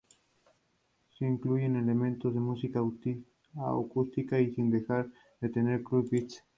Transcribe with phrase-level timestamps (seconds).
[1.15, 6.43] Se incluyen elementos de música acústica, sin dejar de tener Club Beats.